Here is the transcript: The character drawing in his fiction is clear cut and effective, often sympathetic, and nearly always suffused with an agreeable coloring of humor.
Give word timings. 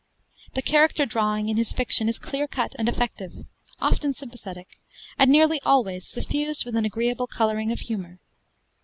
The 0.55 0.63
character 0.63 1.05
drawing 1.05 1.47
in 1.47 1.57
his 1.57 1.73
fiction 1.73 2.09
is 2.09 2.17
clear 2.17 2.47
cut 2.47 2.73
and 2.79 2.89
effective, 2.89 3.45
often 3.79 4.15
sympathetic, 4.15 4.79
and 5.19 5.29
nearly 5.31 5.61
always 5.61 6.07
suffused 6.07 6.65
with 6.65 6.75
an 6.75 6.85
agreeable 6.85 7.27
coloring 7.27 7.71
of 7.71 7.81
humor. 7.81 8.19